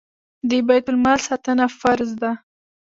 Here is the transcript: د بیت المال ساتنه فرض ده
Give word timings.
د 0.49 0.51
بیت 0.67 0.85
المال 0.91 1.19
ساتنه 1.27 1.65
فرض 1.79 2.09
ده 2.21 2.31